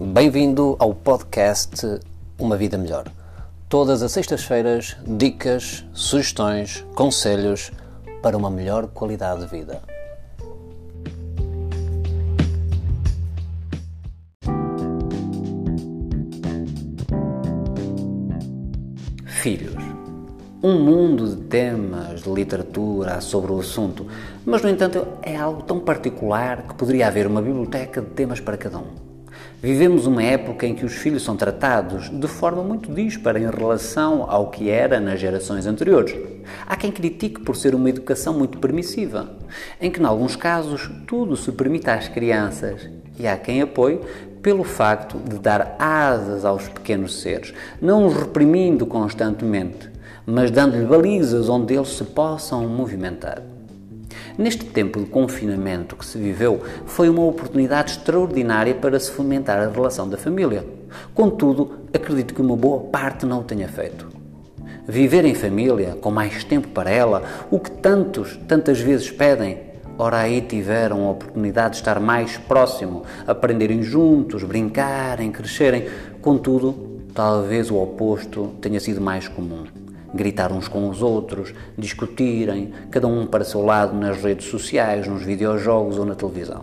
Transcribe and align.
bem-vindo 0.00 0.74
ao 0.80 0.92
podcast 0.92 2.00
Uma 2.36 2.56
Vida 2.56 2.76
Melhor. 2.76 3.06
Todas 3.68 4.02
as 4.02 4.10
sextas-feiras, 4.10 4.96
dicas, 5.06 5.84
sugestões, 5.92 6.84
conselhos 6.96 7.70
para 8.20 8.36
uma 8.36 8.50
melhor 8.50 8.88
qualidade 8.88 9.42
de 9.42 9.46
vida. 9.46 9.80
Filhos. 19.26 19.82
Um 20.60 20.82
mundo 20.82 21.36
de 21.36 21.42
temas, 21.42 22.22
de 22.22 22.30
literatura 22.30 23.20
sobre 23.20 23.52
o 23.52 23.60
assunto, 23.60 24.06
mas 24.44 24.62
no 24.62 24.70
entanto 24.70 25.06
é 25.22 25.36
algo 25.36 25.62
tão 25.62 25.78
particular 25.78 26.62
que 26.62 26.74
poderia 26.74 27.06
haver 27.06 27.26
uma 27.26 27.40
biblioteca 27.40 28.00
de 28.00 28.08
temas 28.08 28.40
para 28.40 28.56
cada 28.56 28.78
um. 28.78 29.03
Vivemos 29.62 30.06
uma 30.06 30.22
época 30.22 30.66
em 30.66 30.74
que 30.74 30.84
os 30.84 30.92
filhos 30.92 31.22
são 31.22 31.36
tratados 31.36 32.10
de 32.10 32.28
forma 32.28 32.62
muito 32.62 32.92
díspara 32.92 33.38
em 33.38 33.48
relação 33.48 34.26
ao 34.28 34.50
que 34.50 34.68
era 34.68 35.00
nas 35.00 35.18
gerações 35.18 35.66
anteriores. 35.66 36.14
Há 36.66 36.76
quem 36.76 36.92
critique 36.92 37.40
por 37.40 37.56
ser 37.56 37.74
uma 37.74 37.88
educação 37.88 38.34
muito 38.34 38.58
permissiva, 38.58 39.30
em 39.80 39.90
que, 39.90 40.00
em 40.00 40.04
alguns 40.04 40.36
casos, 40.36 40.90
tudo 41.06 41.34
se 41.34 41.50
permite 41.50 41.88
às 41.88 42.08
crianças, 42.08 42.88
e 43.18 43.26
há 43.26 43.38
quem 43.38 43.62
apoie 43.62 44.00
pelo 44.42 44.64
facto 44.64 45.16
de 45.18 45.38
dar 45.38 45.76
asas 45.78 46.44
aos 46.44 46.68
pequenos 46.68 47.22
seres, 47.22 47.54
não 47.80 48.06
os 48.06 48.14
reprimindo 48.14 48.84
constantemente, 48.84 49.88
mas 50.26 50.50
dando-lhe 50.50 50.84
balizas 50.84 51.48
onde 51.48 51.72
eles 51.72 51.88
se 51.88 52.04
possam 52.04 52.68
movimentar. 52.68 53.53
Neste 54.36 54.64
tempo 54.64 54.98
de 54.98 55.06
confinamento 55.06 55.94
que 55.94 56.04
se 56.04 56.18
viveu, 56.18 56.60
foi 56.86 57.08
uma 57.08 57.24
oportunidade 57.24 57.92
extraordinária 57.92 58.74
para 58.74 58.98
se 58.98 59.12
fomentar 59.12 59.60
a 59.60 59.70
relação 59.70 60.08
da 60.08 60.16
família. 60.16 60.66
Contudo, 61.14 61.74
acredito 61.94 62.34
que 62.34 62.42
uma 62.42 62.56
boa 62.56 62.80
parte 62.80 63.24
não 63.24 63.40
o 63.40 63.44
tenha 63.44 63.68
feito. 63.68 64.08
Viver 64.88 65.24
em 65.24 65.34
família, 65.34 65.96
com 66.00 66.10
mais 66.10 66.42
tempo 66.42 66.66
para 66.68 66.90
ela, 66.90 67.22
o 67.48 67.60
que 67.60 67.70
tantos, 67.70 68.36
tantas 68.48 68.80
vezes 68.80 69.08
pedem, 69.08 69.60
ora 69.96 70.18
aí 70.18 70.40
tiveram 70.40 71.06
a 71.06 71.12
oportunidade 71.12 71.74
de 71.74 71.80
estar 71.80 72.00
mais 72.00 72.36
próximo, 72.36 73.04
aprenderem 73.28 73.84
juntos, 73.84 74.42
brincarem, 74.42 75.30
crescerem. 75.30 75.86
Contudo, 76.20 76.98
talvez 77.14 77.70
o 77.70 77.76
oposto 77.76 78.48
tenha 78.60 78.80
sido 78.80 79.00
mais 79.00 79.28
comum 79.28 79.83
gritar 80.14 80.52
uns 80.52 80.68
com 80.68 80.88
os 80.88 81.02
outros, 81.02 81.52
discutirem, 81.76 82.72
cada 82.90 83.08
um 83.08 83.26
para 83.26 83.44
seu 83.44 83.62
lado 83.62 83.96
nas 83.96 84.22
redes 84.22 84.46
sociais, 84.46 85.08
nos 85.08 85.22
videojogos 85.22 85.98
ou 85.98 86.04
na 86.04 86.14
televisão. 86.14 86.62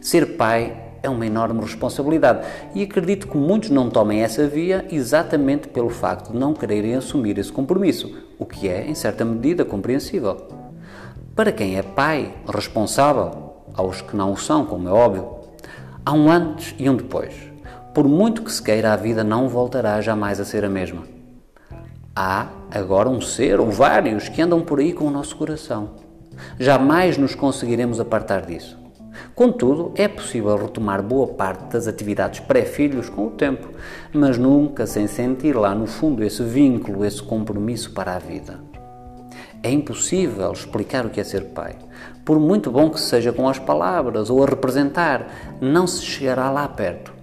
Ser 0.00 0.36
pai 0.36 0.90
é 1.02 1.08
uma 1.08 1.26
enorme 1.26 1.60
responsabilidade 1.60 2.46
e 2.74 2.82
acredito 2.82 3.28
que 3.28 3.36
muitos 3.36 3.70
não 3.70 3.88
tomem 3.88 4.22
essa 4.22 4.46
via 4.46 4.84
exatamente 4.90 5.68
pelo 5.68 5.90
facto 5.90 6.32
de 6.32 6.38
não 6.38 6.54
quererem 6.54 6.94
assumir 6.94 7.38
esse 7.38 7.52
compromisso, 7.52 8.12
o 8.38 8.44
que 8.44 8.68
é, 8.68 8.86
em 8.86 8.94
certa 8.94 9.24
medida, 9.24 9.64
compreensível. 9.64 10.36
Para 11.34 11.52
quem 11.52 11.76
é 11.76 11.82
pai 11.82 12.34
responsável, 12.46 13.52
aos 13.74 14.00
que 14.00 14.16
não 14.16 14.32
o 14.32 14.36
são, 14.36 14.66
como 14.66 14.88
é 14.88 14.92
óbvio, 14.92 15.36
há 16.04 16.12
um 16.12 16.30
antes 16.30 16.74
e 16.78 16.88
um 16.88 16.96
depois. 16.96 17.34
Por 17.94 18.06
muito 18.06 18.42
que 18.42 18.52
se 18.52 18.62
queira, 18.62 18.92
a 18.92 18.96
vida 18.96 19.22
não 19.22 19.48
voltará 19.48 20.00
jamais 20.00 20.40
a 20.40 20.44
ser 20.44 20.64
a 20.64 20.68
mesma. 20.68 21.21
Há 22.14 22.48
agora 22.70 23.08
um 23.08 23.22
ser 23.22 23.58
ou 23.58 23.70
vários 23.70 24.28
que 24.28 24.42
andam 24.42 24.60
por 24.60 24.80
aí 24.80 24.92
com 24.92 25.06
o 25.06 25.10
nosso 25.10 25.34
coração. 25.34 25.92
Jamais 26.58 27.16
nos 27.16 27.34
conseguiremos 27.34 27.98
apartar 28.00 28.42
disso. 28.44 28.78
Contudo, 29.34 29.92
é 29.94 30.06
possível 30.08 30.56
retomar 30.56 31.02
boa 31.02 31.28
parte 31.28 31.72
das 31.72 31.86
atividades 31.88 32.40
pré-filhos 32.40 33.08
com 33.08 33.28
o 33.28 33.30
tempo, 33.30 33.66
mas 34.12 34.36
nunca 34.36 34.86
sem 34.86 35.06
sentir 35.06 35.56
lá 35.56 35.74
no 35.74 35.86
fundo 35.86 36.22
esse 36.22 36.42
vínculo, 36.42 37.02
esse 37.02 37.22
compromisso 37.22 37.92
para 37.92 38.14
a 38.14 38.18
vida. 38.18 38.60
É 39.62 39.70
impossível 39.70 40.52
explicar 40.52 41.06
o 41.06 41.10
que 41.10 41.20
é 41.20 41.24
ser 41.24 41.44
pai. 41.46 41.76
Por 42.26 42.38
muito 42.38 42.70
bom 42.70 42.90
que 42.90 43.00
seja 43.00 43.32
com 43.32 43.48
as 43.48 43.58
palavras 43.58 44.28
ou 44.28 44.42
a 44.42 44.46
representar, 44.46 45.28
não 45.62 45.86
se 45.86 46.02
chegará 46.02 46.50
lá 46.50 46.68
perto. 46.68 47.14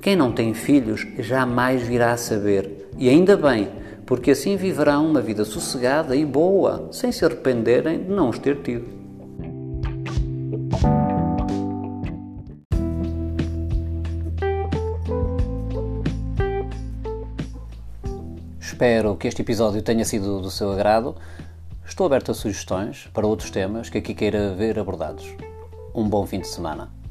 Quem 0.00 0.16
não 0.16 0.32
tem 0.32 0.54
filhos 0.54 1.06
jamais 1.20 1.82
virá 1.82 2.12
a 2.12 2.16
saber, 2.16 2.88
e 2.98 3.08
ainda 3.08 3.36
bem, 3.36 3.83
porque 4.06 4.30
assim 4.32 4.56
viverão 4.56 5.06
uma 5.06 5.20
vida 5.20 5.44
sossegada 5.44 6.14
e 6.14 6.24
boa, 6.24 6.88
sem 6.92 7.10
se 7.10 7.24
arrependerem 7.24 8.04
de 8.04 8.10
não 8.10 8.28
os 8.28 8.38
ter 8.38 8.62
tido. 8.62 9.04
Espero 18.60 19.16
que 19.16 19.28
este 19.28 19.40
episódio 19.40 19.80
tenha 19.82 20.04
sido 20.04 20.40
do 20.40 20.50
seu 20.50 20.72
agrado. 20.72 21.14
Estou 21.86 22.06
aberto 22.06 22.32
a 22.32 22.34
sugestões 22.34 23.08
para 23.14 23.26
outros 23.26 23.50
temas 23.50 23.88
que 23.88 23.98
aqui 23.98 24.14
queira 24.14 24.52
ver 24.54 24.78
abordados. 24.78 25.24
Um 25.94 26.08
bom 26.08 26.26
fim 26.26 26.40
de 26.40 26.48
semana. 26.48 27.03